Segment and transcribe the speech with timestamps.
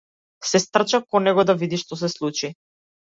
[0.51, 2.51] Се стрча кон него да види што се случи.